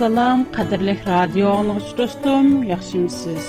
[0.00, 3.46] Assalam, qadirlik radio anlıqçı dostum, yaxşımısınız?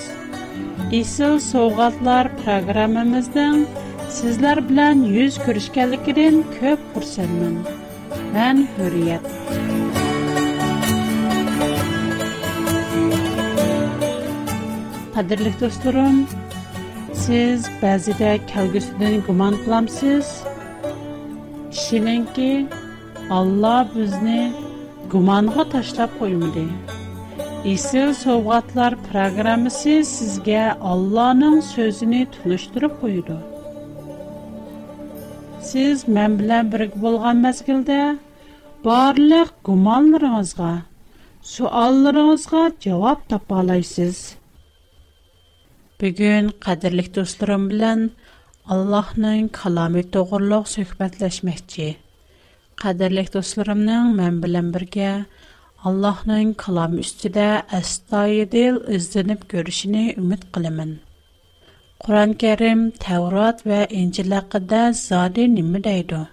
[0.98, 3.62] İsil Soğatlar proqramımızdan
[4.16, 7.54] sizlər bilən yüz görüşkənlikdən köp xursandam.
[8.36, 9.30] Mən Hürriyet.
[15.16, 16.18] Qadirlik dostlarım,
[17.24, 20.28] siz bəzidə kəlgüsüdən guman qılamsız.
[22.36, 22.52] ki
[23.40, 24.40] Allah bizni
[25.12, 26.64] gumong'a tashlab qo'ymadi
[27.72, 30.62] isil sovg'atlar programmasi sizga
[30.92, 33.36] allohning so'zini tunishtirib qo'ydi
[35.72, 37.98] siz men bilan birik bo'lgan mazgilda
[38.88, 40.72] barliq gumonlaringizga
[41.56, 44.22] suallaringizga javob topa olasiz
[46.04, 48.00] bugun qadrli do'stlarim bilan
[48.78, 51.90] allohning kalomi to'g'riliq suhbatlashmoqchi
[52.82, 55.10] Qadärlek dostlarımның мен билан бергә
[55.90, 57.44] Аллаһның каламы üstида
[57.80, 60.96] әс тая дил издинеп күрешне үмид киләмен.
[62.06, 66.24] Quran-Kärim, Täwrat вә İncil хакында зади нимә дидо.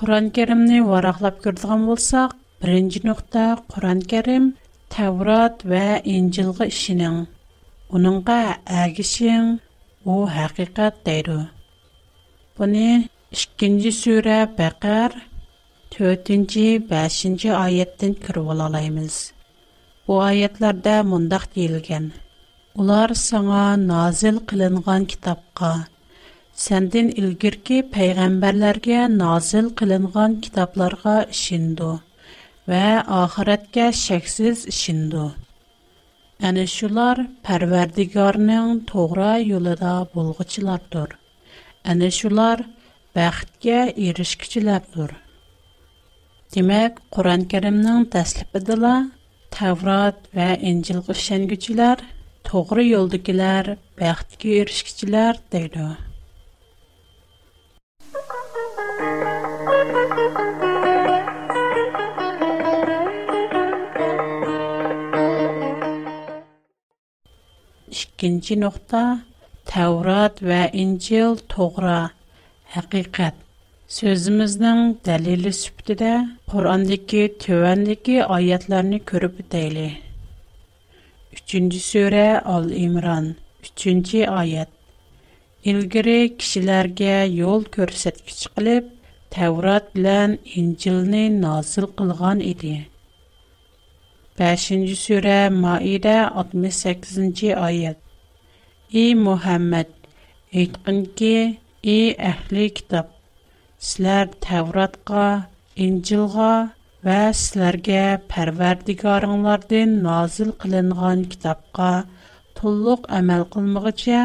[0.00, 4.50] Quran-Kärimне вараклап кердигән булсак, беренче нукта, Quran-Kärim,
[4.96, 5.84] Täwrat вә
[6.16, 7.20] İncil гы ишенең.
[7.92, 9.60] Уныңга әгәшең
[10.04, 10.26] бу
[13.34, 15.10] 2-ci surə Bəqər
[15.90, 19.16] 4-ci, 5-ci ayətdən kirib alalaymiz.
[20.06, 22.06] Bu ayətlərdə mundaq deyilgən:
[22.78, 25.72] Ular sana nazil qılınğan kitabqa,
[26.66, 31.90] səndən ilgirki peyğəmbərlərə nazil qılınğan kitablara işindu
[32.70, 35.32] və axirətə şəksiz işindu.
[36.44, 41.14] Әні шулар пәрвердігарның тоғра юлыда болғычылардыр.
[41.92, 42.60] Әні шулар
[43.16, 45.10] baxtga erishkichilardir.
[46.54, 48.96] Demak, Qur'on-Karimning taslibidala
[49.54, 51.96] Tavrot va Injilga ishonguchilar,
[52.48, 55.86] to'g'ri yo'ldagilar, baxtga erishkichilar deydi.
[68.00, 69.00] İkinci nokta
[69.72, 72.10] Tevrat ve İncil toğra
[72.76, 73.36] Həqiqət
[73.96, 76.08] Sözümüzün dəlili sübtidə
[76.52, 79.84] Qur'andakı tövəndəki ayətlərini görüb deyli.
[81.38, 82.24] 3-cü surə
[82.56, 83.30] Al-İmran
[83.68, 88.92] 3-cü ayət İlgiri kişilərə yol göstərgiç qılıb
[89.36, 92.74] Təvrat bilən İncilni nazil qılğan idi.
[94.42, 99.86] 5-ci surə Maidə 68-ci ayət Ey Muhammed,
[100.52, 101.34] etqin ki,
[101.84, 103.10] Ey əhli kitab,
[103.86, 105.24] sizlər Təvratqa,
[105.86, 106.52] İncilğa
[107.08, 108.00] və sizlərə
[108.32, 111.90] Pərverdigarınlardan nazil qılınğan kitabqa
[112.60, 114.22] tulluq əməl qılmığıca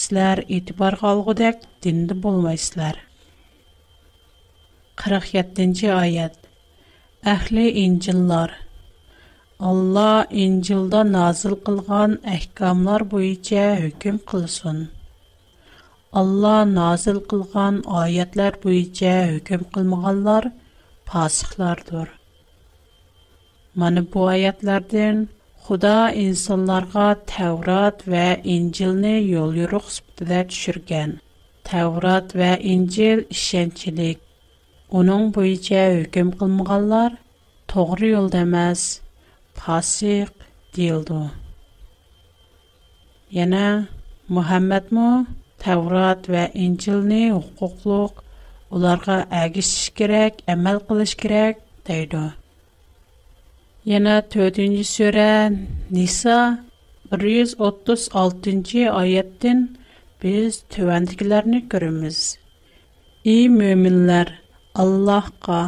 [0.00, 2.98] sizlər etibar qalğıdak dində bolmaysızlar.
[5.06, 6.34] 47-ci ayət.
[7.36, 8.56] Əhli İncillər
[9.70, 14.82] Allah İncilda nazil qılğan əhkamlar boyunca hökm qılsın.
[16.20, 20.44] Allah nazil kılgan аятлар bu içe hüküm kılmağallar
[21.06, 22.08] pasıklardır.
[23.74, 25.28] Mani bu ayetlerden
[25.64, 28.24] Xuda insanlarga Tevrat və
[28.56, 31.10] İncilni yol yuruq sübdədə düşürgən.
[31.68, 34.18] Tevrat və İncil işəncilik.
[35.00, 37.12] Onun bu içə hüküm qılmıqallar
[37.74, 38.82] doğru yol deməz,
[39.60, 40.34] pasiq
[40.76, 41.22] deyildu.
[43.32, 43.68] Yəni,
[45.62, 48.16] Tevrat və İncilni hüquqluq,
[48.74, 52.22] onlara əgişiş kirək, əməl qılış kirək, deydi.
[53.92, 55.28] Yana 4-cü surə
[55.98, 56.38] Nisa
[57.14, 59.62] 136-cı ayətdən
[60.24, 62.20] biz tövəndikilərini görürüz.
[63.34, 64.32] Ey möminlər,
[64.84, 65.60] Allahqa,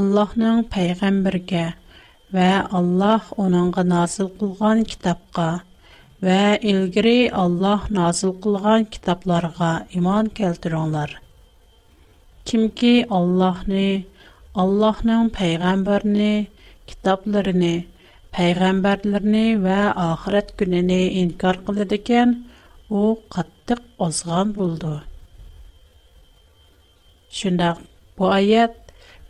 [0.00, 1.66] Allahның peyğəmbərə
[2.38, 2.50] və
[2.80, 5.48] Allah onunğa nazil qılğan kitabqa
[6.22, 6.40] və
[6.70, 11.14] ilgiri Allah nazil qılğan kitablarga iman keltiringlər.
[12.46, 14.04] Kimki Allahni,
[14.62, 16.46] Allahның peyğəmbərini,
[16.90, 17.72] kitablarını,
[18.38, 22.36] peyğəmbərlərini və axirət gününü inkar qılır ikən,
[23.00, 24.92] u qattiq ozğan buldu.
[27.40, 27.78] Şundaq
[28.18, 28.76] bu ayət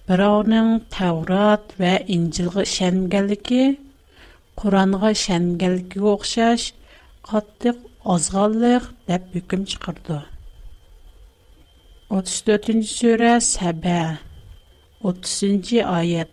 [0.08, 3.64] birovning Tavrat və İncilğa işənmənligi,
[4.60, 6.72] Qur'onğa işənmənligiga oxşaş
[7.32, 7.76] yoqatdiq
[8.14, 10.18] azğallıq dep hükm çıxırdı.
[12.10, 14.00] 34-ci surə Səbə
[15.10, 16.28] 30-ci ayət.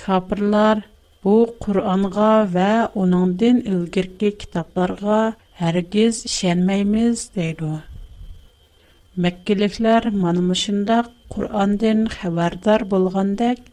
[0.00, 0.82] Kəfirlər
[1.24, 2.68] bu Qur'anğa və
[3.04, 5.20] onun din ilgirki kitablara
[5.62, 7.72] hər kəs şənməyimiz deyildi.
[9.24, 10.98] Məkkəliklər mənumuşunda
[11.32, 13.64] Qur'an din xəbərdar bolğandak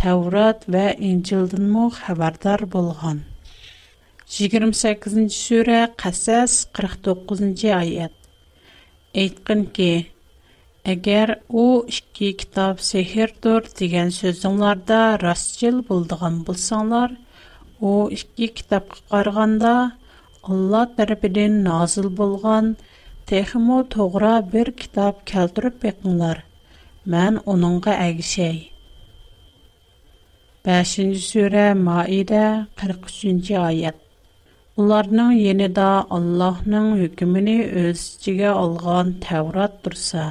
[0.00, 3.28] Təvrat və İncildinmə xəbərdar bolğandak.
[4.30, 8.14] 28 ші сүре қасас 49-нче аят.
[10.86, 12.78] Әгер о у кітап китап
[13.42, 17.16] тұр деген сөзіңларда расчел болдыған болсаңлар,
[17.82, 19.74] о ике кітап қықарғанда
[20.48, 22.76] Алла тарафыдан назыл болған
[23.28, 26.44] техмо тоғыра бір кітап кәлдіріп бекңлар.
[27.04, 28.70] Мән оныңға әгішей.
[30.64, 33.96] 5-сүре Маида 43-аят.
[34.80, 35.86] Уларның янында
[36.16, 40.22] Аллаһның hükмүне үз içиге алган Таврот турса,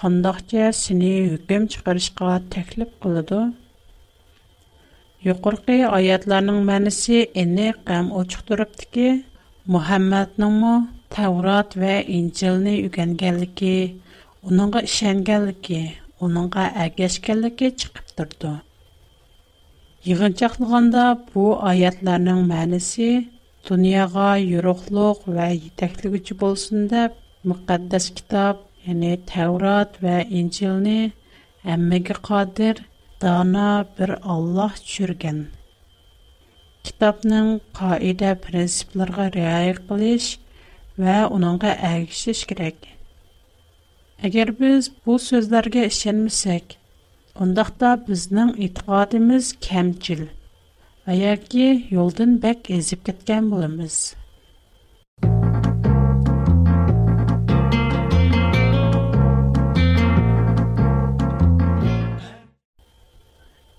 [0.00, 3.38] қандақча сини hükм чыгарышка тәклиф кылды?
[5.28, 9.06] Юқорқи аятларның мәниси энек һәм очык турыптыки,
[9.74, 10.74] Мухаммадныңмы
[11.18, 13.76] Таврот ва Инҗилне үгәнгәнлеге,
[14.48, 15.84] уныңга ишенгәнлеге,
[16.18, 18.56] уныңга әгәшкәнлеге чыгып турды.
[20.06, 21.04] Yığıncaqlığında
[21.34, 23.06] bu ayətlərin mənası
[23.66, 27.10] Туниага юрохлык ва итаклыгы чулсын да,
[27.48, 31.10] мқаддас китап, яне Таврот ва Инжилне
[31.66, 32.78] әммагә кадр,
[33.18, 35.48] дана бер Аллаһ чурган.
[36.86, 40.28] Китапның гаида принципларга риаел булыш
[40.96, 42.78] ва уныңга әйксез керак.
[44.30, 46.78] Әгәр без бу сүзләргә ишенмәсәк,
[47.34, 50.28] ундакда безнең иттифадыбыз кемчел
[51.06, 53.96] аяки, юлдан бек езіп кіткан булымыз.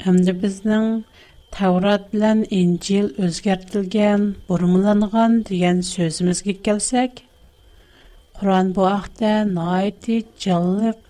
[0.07, 0.85] Амді біздің
[1.57, 7.19] таврат билан инцил өзгертілген, бурмыланған диган сөзіміз гик келсек,
[8.39, 11.01] Құран бу ахтан айти, чаллык,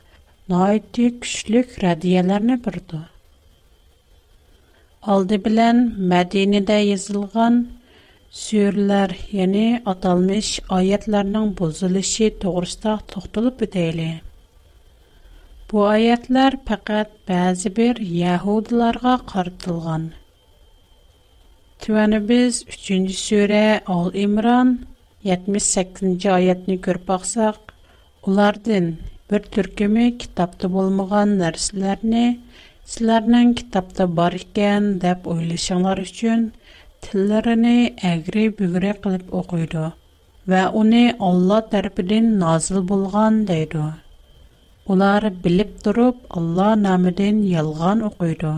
[0.50, 3.04] айти күшлік радияларна бірду.
[5.06, 5.80] Алды белән
[6.12, 7.58] Мәдинәдә язылган
[8.40, 14.08] сүрләр, яни аталмыш аятларның бозылышы to'g'risida to'xtalib o'tayли.
[15.70, 20.10] Bu ayətlər faqat bəzi bir Yahudilərə qartılğan.
[21.86, 23.64] Tüvəni biz 3-cü surə
[23.96, 24.74] Al-İmran
[25.30, 27.60] 78-ci ayətni görüb baxsaq,
[28.26, 28.92] onlardan
[29.32, 32.26] bir türkümü kitabda olmagan nərsələrini
[32.92, 36.44] sizlərinin kitabda bar ikən deb oylaşanlar üçün
[37.06, 37.74] tillərini
[38.10, 39.84] əgri bügri qılıb oxuydu
[40.54, 43.84] və onu Allah tərəfindən nazil bolğan deydi.
[44.96, 48.54] Ular bilib durub Allah namıdan yalğan oxuydu.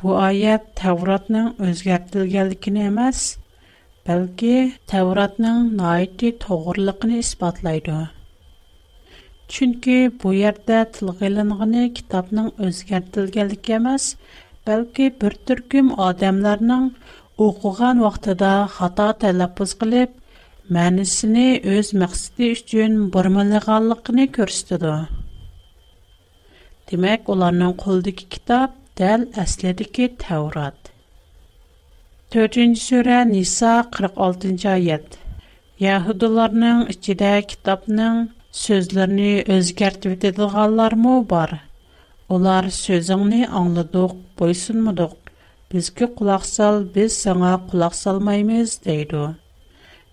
[0.00, 3.22] Bu ayət Tevratın özgərtilgənliyini emas,
[4.08, 4.54] bəlkə
[4.90, 7.98] Tevratın naiti toğruluğunu isbatlaydı.
[9.50, 14.04] Чөнки бу yerdə tilgə ilinğini kitabның özgərtilgənliyi emas,
[14.68, 16.84] bəlkə bir türküm adamlarның
[17.46, 20.14] oxuğan vaxtında xata tələffüz qılıb
[20.76, 25.02] мәнісіне өз məqsədi üçün burmalığanlığını göstərir.
[26.92, 30.92] Demək, onların qoldakı kitab dəl əslidəki Tevrat.
[32.36, 35.18] 4-cü surə Nisa 46-cı ayət.
[35.88, 38.22] Yahudilərinin içində kitabның
[38.58, 41.52] sözlərini özgərt və dediqallar mı var?
[42.30, 45.14] Onlar sözünü anladıq, boysunmuduq.
[45.72, 49.22] Biz ki qulaq sal, biz sana qulaq salmayımız, deydu.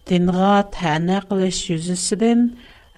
[0.10, 2.42] Dinğa tənə qılış yüzüsüdən,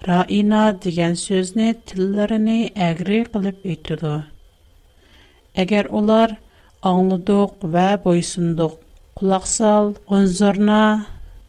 [0.08, 4.14] raina digən sözünü, tillərini əgri qılıb etdudu.
[5.60, 6.36] Əgər onlar
[6.92, 8.76] anladıq və boysunduq,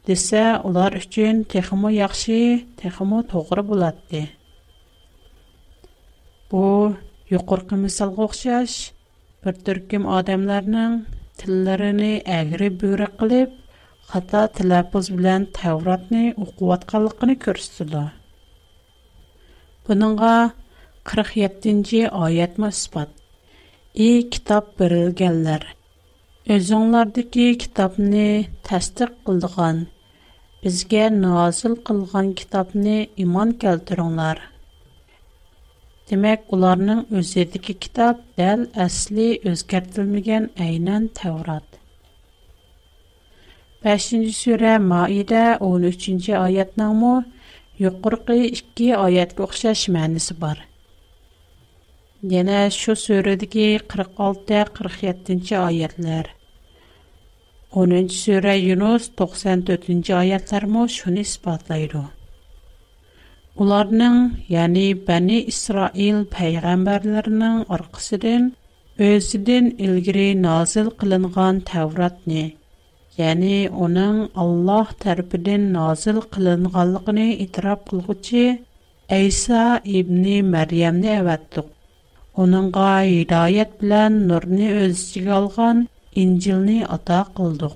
[0.10, 4.32] Леса улар өчен техомы яхшы, техомы тугыра була ди.
[6.50, 6.96] Бу
[7.30, 8.74] юқоркы мисалга охшаш,
[9.46, 10.96] бер төркем адамларның
[11.44, 13.54] телләренә әгъри бура кылып,
[14.10, 18.10] хата таләффуз белән тәвратны укыватканлыгын күрсәтәләр.
[19.86, 20.34] Буныңга
[21.14, 23.14] 47нҗи аят мәсбут.
[23.94, 25.68] И китап бирелгәнләр
[26.50, 28.22] Əl-Ənlardakı kitabnı
[28.68, 29.12] təsdiq
[30.64, 34.42] бізге bizə қылған qılğan иман iman Демек,
[36.10, 41.08] Demək, onların özündəki kitab bel əslî, öz kərtilməyən aynan
[43.84, 47.14] 5-ci surə Maidə 13 ci ayətnamo
[47.86, 50.71] yuxarı 2 ayətə oxşaşması mənisi var.
[52.30, 56.26] Yena şu söýredigi 46-47-nji aýetler
[57.72, 61.96] 10-nji sura Yunus 94-nji aýetler ma şuny isbatlaýar.
[63.56, 68.52] Olarning, beni ni Bani Israil peýgamberläriniň
[69.86, 72.44] ilgiri nazil kılynan Täwratny,
[73.18, 78.60] ýa-ni onuň Allah tarypdan nazil kılynanlygyny eýterap bolguchi
[79.10, 81.20] Eýsa ibn Meryam ne
[82.42, 85.82] Onunğa hidayət bilən nurni öz içigə alğan
[86.22, 87.74] İncilni ata qıldıq.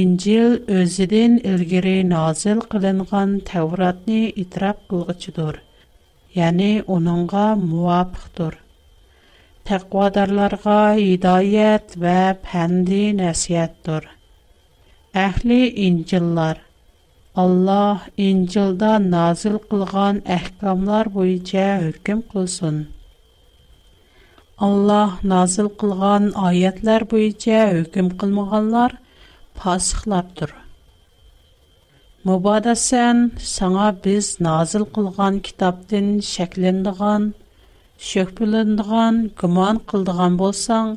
[0.00, 5.56] İncil özüdən ilgiri nazil qılınğan Tevratni itiraf qılğıçıdır.
[6.38, 8.60] Yəni onunğa muvafiqdir.
[9.72, 12.16] Təqvadarlarga hidayət və
[12.46, 14.06] pəndi nəsihətdir.
[15.26, 16.62] Əhli İncillər
[17.44, 22.80] Allah İncilda nazil qılğan əhkamlar boyunca hökm qılsın.
[24.66, 28.94] Allah nazil qılğan ayətlər boyunca hökm qılmağanlar
[29.60, 30.52] fasıqlardır.
[32.28, 37.24] Mübadə sən sənə biz nazil qılğan kitabdan şəkləndiğan,
[38.10, 40.92] şöhbüləndiğan, güman qıldığan bolsan,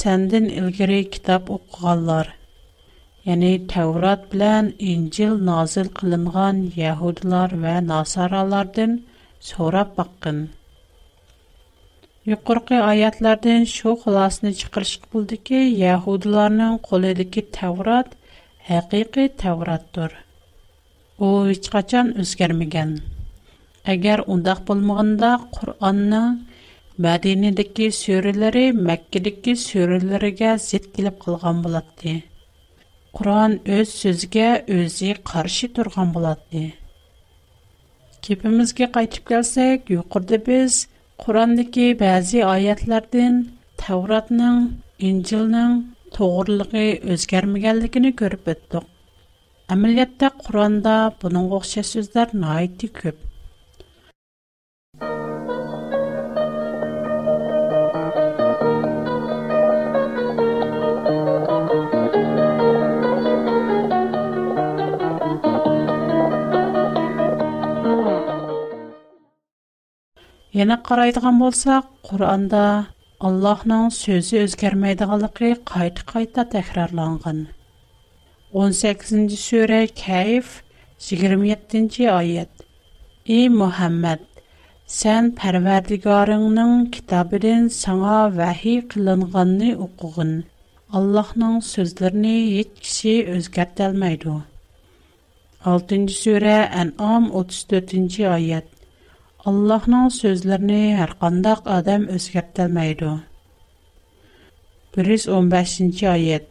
[0.00, 2.32] səndən ilgiri kitab oxuğanlar,
[3.28, 9.02] yəni Təvrat bilən İncil nazil qılınğan Yahudilar və Nasaralardan
[9.52, 10.46] sorab baxın.
[12.30, 18.08] Yuqorqi ayatlardan shu xulosani chiqarish bo'ldiki, yahudlarning qo'lidagi Tavrat
[18.70, 20.10] haqiqiy Tavratdir.
[21.26, 22.90] U hech qachon o'zgarmagan.
[23.94, 26.30] Agar undoq bo'lmaganda Qur'onning
[27.06, 32.14] Madinadagi suralari Makkadagi suralariga zid kelib qolgan bo'ladi.
[33.20, 36.64] Qur'on o'z so'ziga o'zi qarshi turgan bo'ladi.
[38.26, 40.74] Kepimizga qaytib kelsak, yuqorida biz
[41.24, 43.36] Құрандығы бәзі айатлардың
[43.82, 44.58] Тауратның,
[45.10, 45.78] Инжілнің
[46.18, 46.82] тоғырлығы
[47.14, 48.92] өзгермегелдігіні көріп өттік.
[49.76, 53.25] Әмілетті Құранда бұның оқшы сөздер айты көп.
[70.58, 72.60] Yana qaraydigan bo'lsak, Qur'onda
[73.28, 77.40] Allohning so'zi o'zgarmaydiganligi qayta-qayta takrorlangan.
[78.60, 80.46] 18-sura Kayf
[81.08, 82.52] 27-oyat.
[83.36, 84.20] Ey Muhammad,
[85.00, 90.32] sen Parvardigoringning kitobidan sanga vahiy qilinganni o'qigin.
[91.00, 94.34] Allohning so'zlarini hech kishi o'zgartirmaydi.
[95.76, 98.66] 6-sura An'am 34-oyat.
[99.46, 103.10] Allah'ның sözlərini hər qandaq adam özgərtəlməydi.
[104.96, 106.48] 115-ci ayət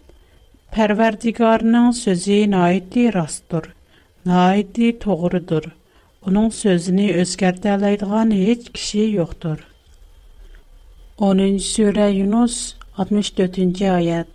[0.76, 3.68] Pərverdigarının sözü naiti rastdır,
[4.32, 5.68] naiti doğrudur.
[6.24, 9.60] Onun sözünü özgərtələydiğən heç kişi yoxdur.
[11.20, 12.56] 10-cu surə Yunus
[13.04, 14.32] 64-cü ayət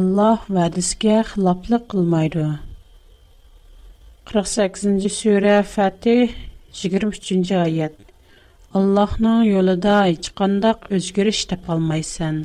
[0.00, 2.48] Allah vədisgə xilaplıq qılmaydı.
[4.32, 7.96] 48-ci surə Fətih 23-нче аят.
[8.78, 12.36] Аллаһның юлында һеч кандак үзгәреш тап алмайсан.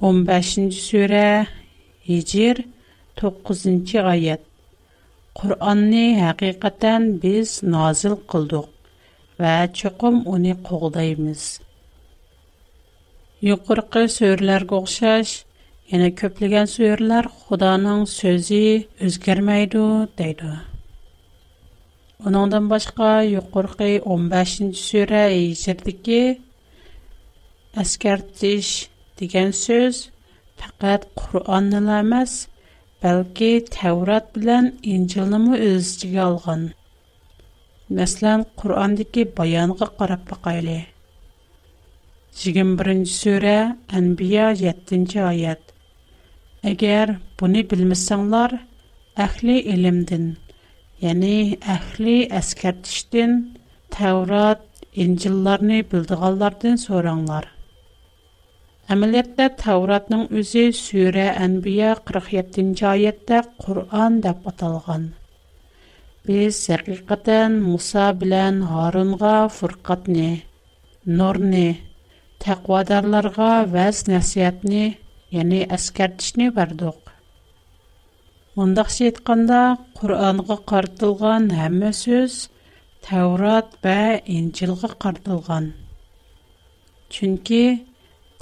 [0.00, 1.24] 15-нче сүре
[2.08, 2.62] Hicr
[3.20, 4.42] 9-нче аят.
[5.36, 8.70] Qur'onni haqiqatan biz nozil qildik
[9.42, 11.42] va chuqum uni qo'g'daymiz.
[13.50, 15.32] Yuqorqi so'rlarga o'xshash,
[15.90, 18.64] yana ko'plagan so'rlar Xudoning so'zi
[19.08, 19.84] o'zgarmaydi
[20.22, 20.50] deydi.
[22.24, 26.20] Onundan başqa yuqorqi 15-ci surə içirdiki
[27.82, 28.70] əskərtiş
[29.20, 29.98] degan söz
[30.62, 32.32] faqat Qur'onni emas,
[33.02, 36.22] balki Tavrat bilan Injilni ham öz алған.
[36.30, 36.62] olgan.
[37.96, 40.22] Masalan, Qur'ondagi bayonga qarab
[42.40, 43.58] 21-ci surə
[43.98, 45.62] Anbiya 7-ci ayət.
[46.72, 48.58] Әгер bunu bilmirsənglər,
[49.24, 50.26] əhli ilmdən
[51.04, 53.32] Яни әхли әскәртиштен
[53.94, 54.62] Таврот,
[55.04, 57.48] Инҗилларны билдегәнләрдән сораңнар.
[58.94, 65.04] Әмәлиятта Тавротның үзе Сүре анбия 47-нче аятта Кур'ан дип аталган.
[66.26, 70.30] Без сәркыкатан Муса белән Гарунга фурқатны,
[71.04, 71.66] нурны,
[72.40, 74.94] тәкъвадарларга вәз нәсиятне,
[75.30, 77.05] яни әскәртишне бардык.
[78.56, 79.56] Мұндақша айтқанда,
[80.00, 82.36] Құранға қартылған әмі сөз
[83.06, 83.96] Тәурат бә
[84.36, 85.66] Инжилға қартылған.
[87.16, 87.58] Чүнкі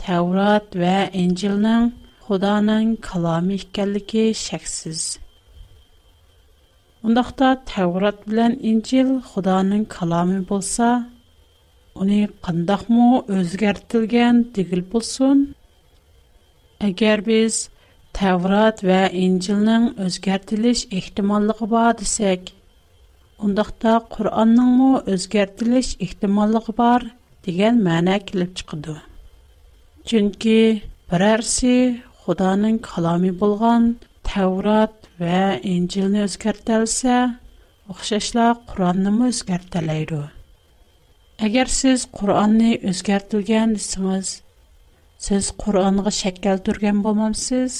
[0.04, 0.92] Тәурат бә
[1.22, 1.88] Инжилнің
[2.28, 5.02] Худаның калами икәнлеге шәксіз.
[7.02, 10.92] Мұндақта Тәурат білән Инжил Худаның калами болса,
[11.98, 15.48] қындақ мұ өзгәртілген дегіл болсын?
[16.86, 17.64] Әгер біз
[18.14, 22.54] Tevrat ve İncil'nin özgertiliş ihtimallığı var desek,
[23.38, 27.02] ondaqda Qur'an'ın mu özgertiliş ihtimallığı var
[27.46, 28.96] degan ma'no kelib chiqadi
[30.08, 30.58] chunki
[31.10, 31.72] birarsi
[32.20, 33.82] xudoning kalomi bo'lgan
[34.30, 35.44] tavrat va
[35.74, 37.14] injilni o'zgartirsa
[37.90, 40.20] o'xshashla qur'onnimi o'zgartirlaydi
[41.46, 44.30] agar siz qur'onni o'zgartirgan desangiz
[45.26, 47.72] siz qur'onga shak keltirgan bo'lmamsiz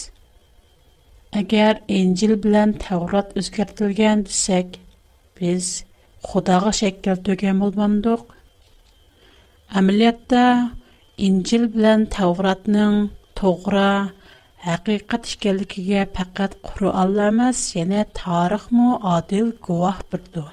[1.38, 4.76] Әгәр Инҗил белән Таврот үзгәртелгән дисәк,
[5.40, 5.70] без
[6.30, 8.20] Худага шәккәл төгән булмамдык.
[9.80, 10.42] Әмәлиятта
[11.28, 12.94] Инҗил белән Тавротның
[13.40, 13.88] тугры
[14.68, 20.44] хакыйкать икәнлегенә фақат Куръанлар эмас, яна тарихмы адил гувах бирду.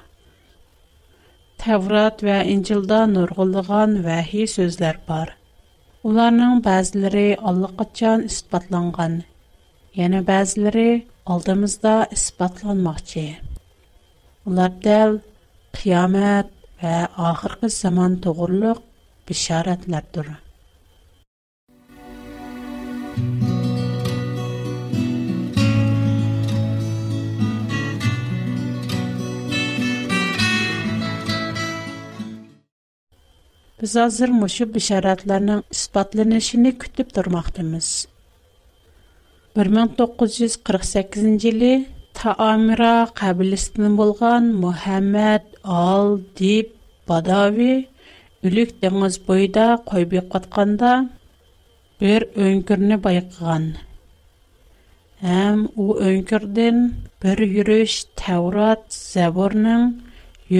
[1.62, 5.36] Таврот ва Инҗилда нургылыган вахий сүзләр бар.
[6.02, 9.22] Уларның базлары аллакачан исбатланган.
[10.00, 10.84] yana ba'zilari
[11.32, 13.24] oldimizda isbotlanmoqchi
[14.52, 15.10] ular dal
[15.78, 16.48] qiyomat
[16.84, 16.94] va
[17.30, 18.78] oxirgi zamon to'g'riliq
[19.30, 20.30] bishoratlardir
[33.82, 37.90] biz hozir mushu bishoratlarning isbotlanishini kutib turmoqdamiz
[39.52, 41.84] 1948-йылы
[42.16, 45.42] Таамира қабілісіні болған Мухаммад
[45.78, 46.68] Ал Диб
[47.08, 47.74] Бадави
[48.48, 50.94] үлік деңіз бойда қойбе қатқанда
[52.00, 53.66] бір өңкіріні байқыған.
[55.36, 56.80] Әм о өңкірден
[57.26, 59.84] бір үріш Тәурат Зәбурның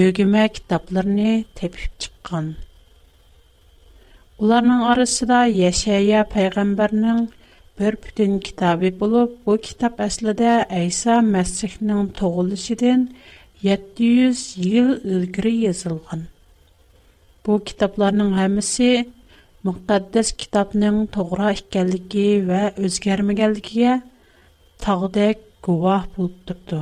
[0.05, 2.53] өгіме китапларыны тепіп чыққан.
[4.37, 7.25] Оларның арысыда Ешая пайғамбарның
[7.81, 13.01] bir butun kitobi bo'lib bu kitob aslida ayso masihning tug'ilishidan
[13.63, 14.41] 700
[14.73, 16.21] yil ilgari yozilgan
[17.47, 18.89] bu kitoblarning hammasi
[19.69, 23.95] muqaddas kitobning to'g'ri ekanligi va o'zgarmaganligiga
[24.85, 26.81] tog'dek guvoh bo'lib turdi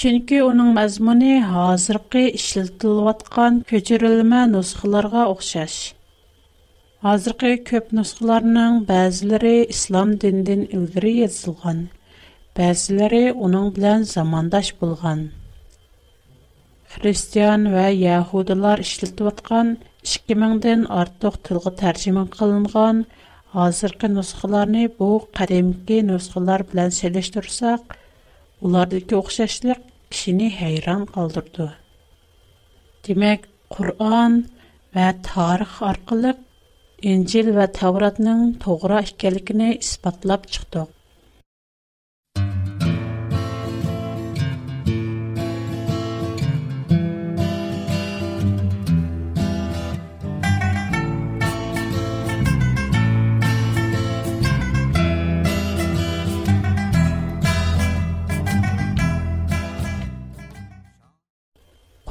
[0.00, 5.78] chunki uning mazmuni hozirgi ishlatilayotgan ko'chirilma nusxalarga o'xshash
[7.10, 11.78] Азыркы көп нұсқыларының бәзілері ислам диндин үлгірі езілған,
[12.58, 15.24] бәзілері оның білән замандаш болған.
[16.94, 19.72] Христиан вә яхудылар ішілді ватқан
[20.12, 23.02] 2000-ден артық тілгі тәржімін қылынған,
[23.66, 27.96] азыркы нұсқыларыны бұл қаремке нұсқылар білән селештірсақ,
[28.62, 31.72] олардыки оқшашлық кішіні хайран қалдырды.
[33.02, 34.44] Демек, Құр'ан
[34.94, 36.46] вә tarix арқылық
[37.02, 40.90] İncil və Tavratның тоғыра ikənligini isbatlab çıxdıq.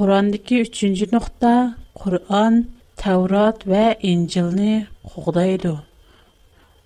[0.01, 1.55] Qurandakı 3-cü nöqtə
[2.01, 2.53] Qur'an
[3.03, 4.75] Tevrat ve İncil'ni
[5.09, 5.73] qoğdaydı.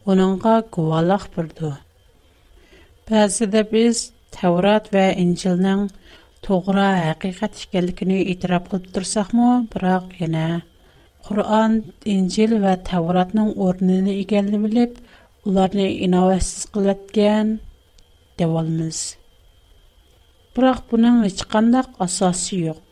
[0.10, 1.72] Onunla guvalaq birdi.
[3.08, 5.90] Bəzide biz Tevrat ve İncil'nin
[6.46, 10.46] toğra həqiqət ikənlikini itiraf qılıb tursaqmı, bıraq yenə
[11.28, 11.76] Qur'an,
[12.16, 14.96] İncil və Tevratın ornini igəlini bilib,
[15.52, 17.54] ularını inovasiz qılətgən
[18.40, 19.04] devalmiz.
[20.56, 22.85] Bıraq bunun heç qandaq asası yox.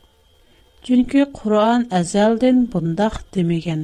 [0.88, 3.84] Чөнки Куръан әзелдән бундах димәгән.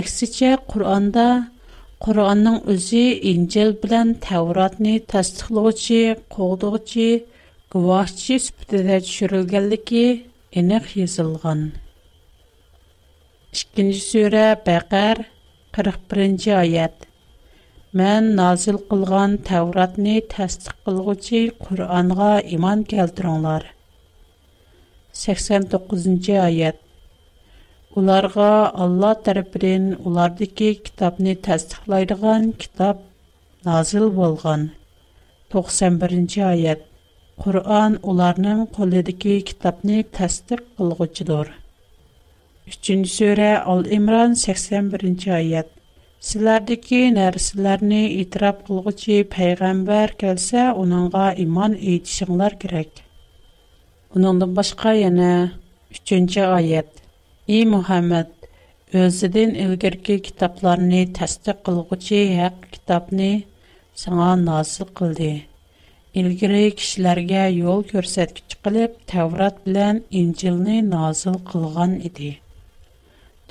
[0.00, 1.26] Аксичә Куръанда
[2.06, 6.00] Куръанның үзе Инҗил белән Тәүратны тасдиқлаучы,
[6.34, 7.06] қоддохчы,
[7.76, 10.02] гвасчи сүтләре төшәлгәнне ки,
[10.64, 11.62] эне хизылган.
[13.80, 15.22] 2 сүре Бақар
[15.78, 16.96] 41 яят.
[18.02, 23.76] Мен назл кылган Тәүратны тасдиқ кылгычы Куръанга иман кэлтүңләр.
[25.18, 26.78] 89-cı ayət.
[27.98, 28.50] Уларга
[28.86, 33.00] Алла тарафыдан улардагы китапны тасдиқлайдыган китап
[33.64, 34.70] назил болган.
[35.54, 36.86] 91-нче аят.
[37.42, 41.50] Qur'on ularning qo'lidagi kitobni tasdiq qilg'uchidir.
[42.70, 45.68] 3 sura Al-Imron 81-oyat.
[46.30, 52.92] Sizlardagi narsalarni e'tirof qilg'uchi payg'ambar kelsa, uningga iymon etishinglar kerak.
[54.14, 55.52] Bunundan başqa yana
[55.94, 56.88] 3-cü ayət.
[57.56, 58.32] Ey Muhammed,
[59.00, 63.28] özüdən ilgirki kitablarını təsdiq qılğıcı haqq kitabını
[64.02, 65.28] sənə nazil qıldı.
[66.22, 72.32] İlgiri kişilərə yol göstərgici qılıb Tevrat bilan İncilni nazil qılğan idi.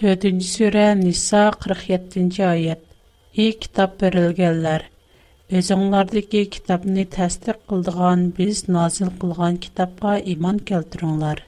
[0.03, 2.83] 4-cü surə Nisa 47-ci ayət.
[3.45, 4.89] Ey kitab verilənlər,
[5.57, 11.39] ئۆزۈڭلاردىكى كىتابنى تەستىق قىلىدىغان بىز نازىل قىلغان كىتابقا ئىمان كەلتۈرۈڭلار.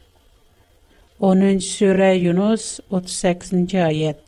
[1.27, 4.23] 10 سۈرە يۇنۇس 38 ئايەت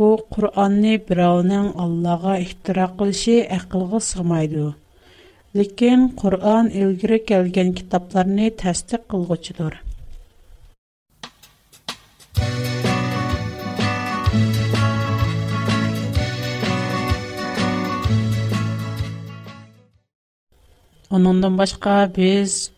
[0.00, 4.62] Bu Qur'onni birovning Allohga ixtiro qilishi aqlga sig'maydi.
[5.60, 9.76] Lekin Qur'on ilgari kelgan kitoblarni tasdiq qilg'uchidir.
[21.10, 22.68] Оннандан башка без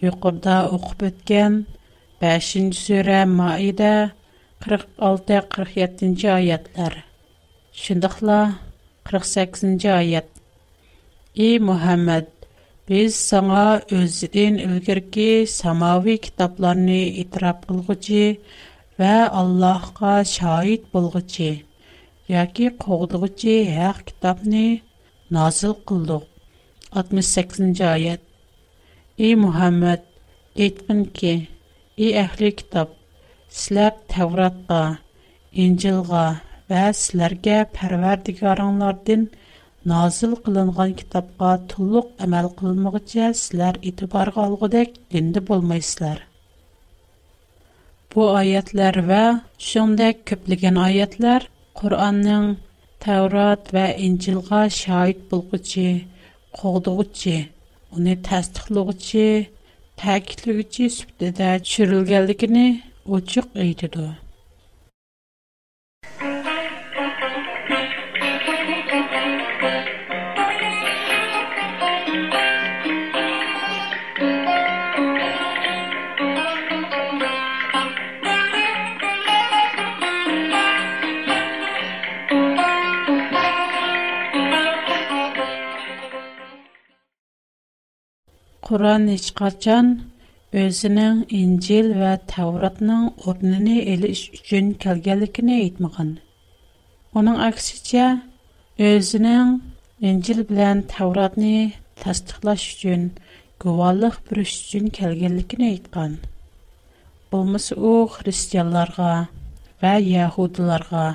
[0.00, 1.56] юқорда оқібөткән
[2.24, 3.90] 5-нче сура Маида
[4.64, 6.94] 46-47-нче аятлар.
[7.74, 8.38] Шиндикла
[9.04, 10.30] 48-нче аят.
[11.36, 12.30] Эй Мухаммед,
[12.88, 18.40] без саңа өзидән үзерки самавий китапларны итрап булгычы,
[18.96, 21.66] ва Аллаһка шаһид булгычы,
[22.40, 24.80] яки қогдыгычы һәр китапны
[25.28, 26.22] назил кулды
[26.94, 28.20] 68-нче аят.
[29.18, 30.02] И Мухаммад,
[30.56, 31.32] әйтмин ки,
[31.96, 32.90] эй әхли китап,
[33.50, 34.98] сизләр Тавратка,
[35.52, 39.28] Инҗилга ва сизләргә Парвардигарыңнардан
[39.84, 46.22] назил кылынган китапка тулык әмәл кылмагыча сизләр итибарга алгыдек инде булмыйсызлар.
[48.14, 49.24] Бу аятлар ва
[49.58, 52.56] шундый көплеген аятлар Куранның
[53.04, 56.06] Таврат ва Инҗилга шаһит булгычы
[56.60, 57.36] qoğduqçi,
[57.98, 59.24] onu təsdiqluqçi,
[60.04, 62.66] təkilüqçi sübdədə çürülgəlikini
[63.20, 64.06] uçuq eytidu.
[88.72, 89.88] Құран ешқарчан
[90.56, 96.14] өзінің Инжел вә Тауратның орныны еліш үшін кәлгелікіне етміған.
[97.20, 98.06] Оның әксіче,
[98.86, 99.50] өзінің
[100.12, 101.52] Инжел білән Тауратны
[102.00, 103.04] тастықлаш үшін,
[103.66, 106.16] күвалық бір үшін кәлгелікіне етқан.
[107.28, 109.12] Бұлмыс о христианларға
[109.84, 111.08] вә яхудыларға.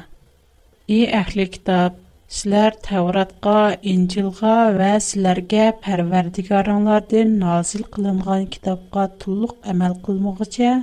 [0.86, 1.98] И әхлі китаб.
[2.36, 3.60] Sizlər Təvratqa,
[3.90, 10.74] İncilğa və sizlərə Pərverdigarınlardan nazil qılınğan kitabqa tulluq əməl qılmığıca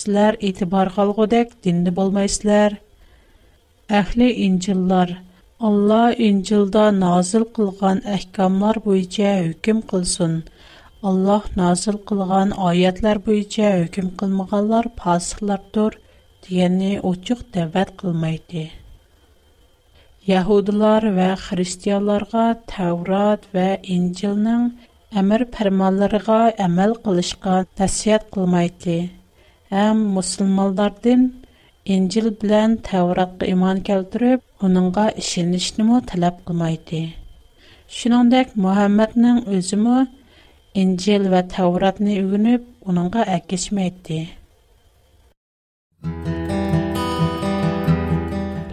[0.00, 2.74] sizlər etibar qalğudək dində bolmaysızlar.
[4.00, 5.14] Əhli İncillar
[5.70, 10.36] Allah İncilda nazil qılğan əhkamlar boyunca hökm qılsın.
[11.12, 16.00] Allah nazil qılğan ayətlər boyunca hökm qılmağanlar fasıqlardır,
[16.50, 18.70] deyəni oçuq dəvət qılmaydı.
[20.28, 24.68] Яһудлар ва христианларга Таврот ва Инҗилнең
[25.22, 28.94] әмер фәрманларыга әмәл кылышка тәсият кылмайды.
[29.74, 31.24] Һәм мусламаннардан
[31.96, 37.00] Инҗил белән Тавротка иман келтереп, уныңга ишенишне мо таләп кылмайды.
[37.98, 40.04] Шуныңдәк Мөхәммәднең үзе мо
[40.84, 44.20] Инҗил ва Тавротны үгенеп, уныңга әкешмәйди.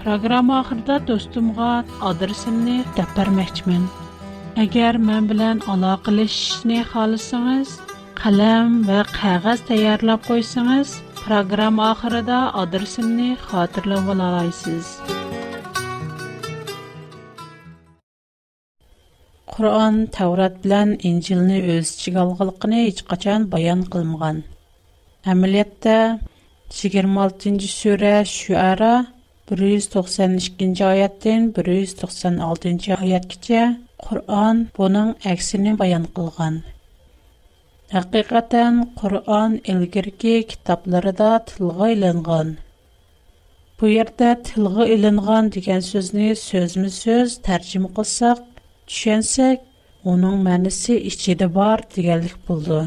[0.09, 3.83] Программа ахырда достумга адресимни deb bermoqchiman.
[4.63, 7.69] Agar men bilan aloqalashishni xohlasangiz,
[8.21, 10.87] qalam va qog'oz tayyorlab qo'ysangiz,
[11.25, 14.85] programma oxirida adresimni xotirlab olasiz.
[19.53, 24.37] Qur'on Tavrat bilan Injilni o'z ichiga olganligini hech qachon bayon qilmagan.
[25.35, 25.97] Amaliyotda
[26.79, 28.93] 26-sura Shuara
[29.49, 33.61] 192 ayətdən 196-cı ayət kəcə
[34.03, 36.59] Qur'an bunun əksini bayan qılğın.
[37.93, 42.13] Həqiqətən Qur'an ilgirki kitabları da tılğı
[43.81, 48.39] Bu yərdə tılğı ilinqın digən sözünü sözmü söz tərcüm qılsaq,
[48.89, 49.57] düşənsək,
[50.03, 52.83] onun mənisi işçidə var digəlik buldu.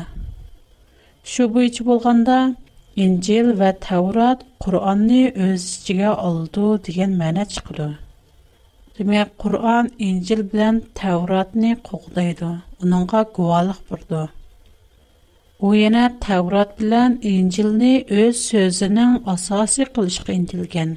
[1.25, 1.83] Şubu içi
[3.01, 7.87] injil va tavrot qur'onni o'z ichiga oldi degan ma'no chiqadi
[8.99, 12.51] demak qur'on injil bilan tavrotni qo'g'daydi
[12.83, 14.21] uningga guvohlik burdi
[15.67, 17.95] u yana tavrot bilan injilni
[18.27, 20.91] o'z so'zining asosi qilishga intilgan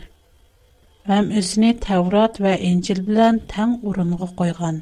[1.10, 4.76] ham o'zini tavrot va injil bilan tang o'ringa qo'ygan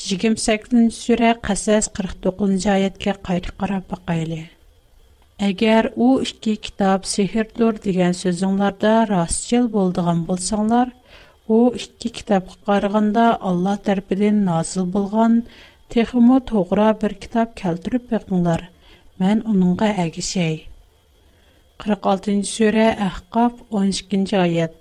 [0.00, 4.46] 28 sura qasas 49 oyatga qayta qarab boqaylik
[5.42, 10.92] Əgər o iki kitab sehirdir degan sözünlərdə rastçıl bolduğan bolsanlar,
[11.56, 15.34] o iki kitabqa qaraganda Allah tərəfindən nazil bolğan
[15.94, 18.62] texmo toğra bir kitab keltirib baxınlar.
[19.24, 20.56] Mən onunğa əgişəy.
[21.86, 24.78] 46-cı surə Əhqaf 12-ci ayət.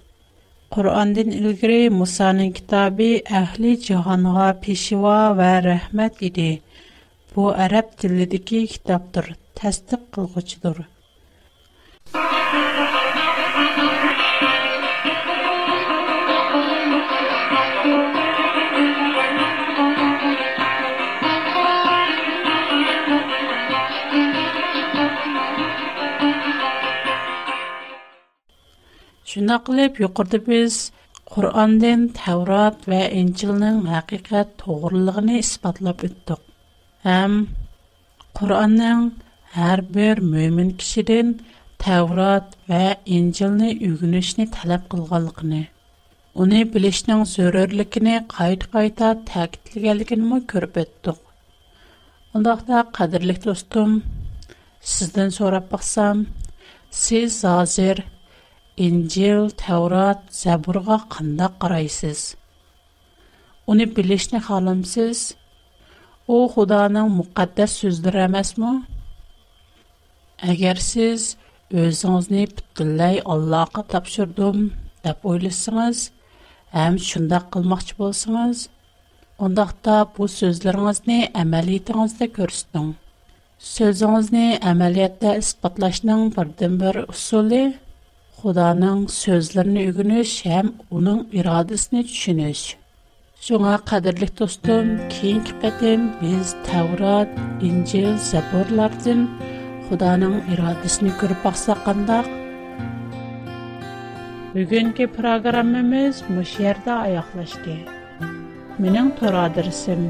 [0.77, 3.09] Qur'andan ilgiri Musa'nın kitabı
[3.41, 6.51] əhli cihanğa peşiva və rəhmət idi.
[7.33, 9.31] Bu ərəb dilindəki kitabdır.
[9.63, 10.77] təsdiq qılğıcıdır.
[10.85, 10.95] Şuna
[29.65, 30.73] qılıb yuqurdu biz
[31.33, 36.41] Qur'andan Tevrat və İncilnin həqiqət doğruluğunu isbatlab ötdük.
[37.05, 37.31] Həm
[38.39, 38.99] Qur'anın
[39.59, 41.31] Әрбір мөмін кішіден
[41.83, 42.81] Тәурат вә
[43.15, 45.59] Инжілні үгінішіні тәләп қылғалықыны.
[46.43, 51.17] Оны білешнің зөрірлікіні қайт-қайта тәкітілгелгін мұ көріп өттіқ.
[52.39, 53.97] Ондақта қадірлік достым,
[54.93, 56.23] сізден сорап бақсам,
[57.01, 58.05] сіз азыр
[58.87, 62.23] Инжіл, Тәурат, Зәбұрға қанда қарайсыз.
[63.67, 65.33] Оны білішіні қалымсыз,
[66.31, 68.55] о Құданың мұқаддас сөздір әмәс
[70.49, 71.23] Әгәр сез
[71.81, 74.63] өзіңізне бүтінләй Аллаға тапшырдым
[75.07, 75.99] деп ойлысыңыз,
[76.83, 78.63] әм шында қылмақчы болсыңыз,
[79.47, 82.89] ондақта бұл сөзлеріңізне әмәлетіңізді көрістің.
[83.73, 87.63] Сөзіңізне әмәлетті іспатлашының бірден-бір үсулі,
[88.41, 92.63] Құданың сөзлеріні үгініш, әм оның ирадысыны түшініш.
[93.47, 97.37] Жоңа қадірлік достым, кейін кіпәдім, біз Таурат,
[97.69, 99.27] Инжел, Заборлардың
[99.91, 102.23] Худаның ирадесен күреп баксак кандай?
[104.53, 107.73] Бүгенге программабыз мыш ярда аяклашты.
[108.85, 110.05] Минем тор адресим